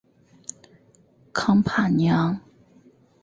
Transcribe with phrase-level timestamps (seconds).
[1.31, 2.39] 康帕尼昂。